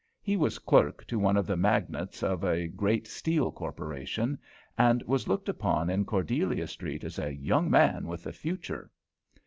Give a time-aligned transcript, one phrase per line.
[0.23, 4.39] He was clerk to one of the magnates of a great steel corporation,
[4.75, 8.89] and was looked upon in Cordelia Street as a young man with a future.